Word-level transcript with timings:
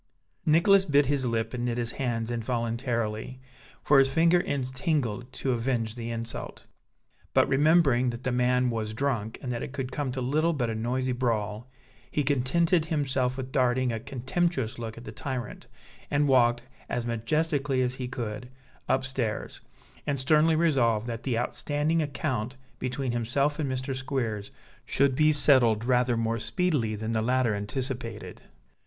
Nicholas 0.47 0.83
bit 0.83 1.05
his 1.05 1.27
lip 1.27 1.53
and 1.53 1.63
knit 1.65 1.77
his 1.77 1.91
hands 1.91 2.31
involuntarily, 2.31 3.39
for 3.83 3.99
his 3.99 4.11
finger 4.11 4.41
ends 4.41 4.71
tingled 4.71 5.31
to 5.31 5.51
avenge 5.51 5.93
the 5.93 6.09
insult; 6.09 6.65
but 7.35 7.47
remembering 7.47 8.09
that 8.09 8.23
the 8.23 8.31
man 8.31 8.71
was 8.71 8.95
drunk, 8.95 9.37
and 9.43 9.51
that 9.51 9.61
it 9.61 9.73
could 9.73 9.91
come 9.91 10.11
to 10.11 10.19
little 10.19 10.53
but 10.53 10.71
a 10.71 10.73
noisy 10.73 11.11
brawl, 11.11 11.69
he 12.09 12.23
contented 12.23 12.85
himself 12.85 13.37
with 13.37 13.51
darting 13.51 13.91
a 13.91 13.99
contemptuous 13.99 14.79
look 14.79 14.97
at 14.97 15.03
the 15.03 15.11
tyrant 15.11 15.67
and 16.09 16.27
walked, 16.27 16.63
as 16.89 17.05
majestically 17.05 17.83
as 17.83 17.93
he 17.93 18.07
could, 18.07 18.49
upstairs, 18.89 19.61
and 20.07 20.19
sternly 20.19 20.55
resolved 20.55 21.05
that 21.05 21.21
the 21.21 21.37
outstanding 21.37 22.01
account 22.01 22.57
between 22.79 23.11
himself 23.11 23.59
and 23.59 23.71
Mr. 23.71 23.95
Squeers 23.95 24.49
should 24.83 25.13
be 25.15 25.31
settled 25.31 25.85
rather 25.85 26.17
more 26.17 26.39
speedily 26.39 26.95
than 26.95 27.13
the 27.13 27.21
latter 27.21 27.53
anticipated. 27.53 28.41